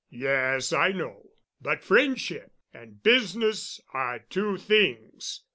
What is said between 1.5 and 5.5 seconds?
But friendship and business are two things.